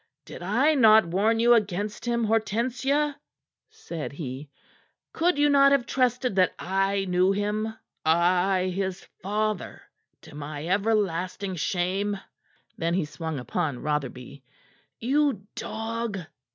[0.25, 3.19] "Did I not warn you against him, Hortensia?"
[3.69, 4.49] said he.
[5.13, 9.83] "Could you not have trusted that I knew him I, his father,
[10.23, 12.19] to my everlasting shame?"
[12.79, 14.43] Then he swung upon Rotherby.
[14.97, 16.17] "You dog!"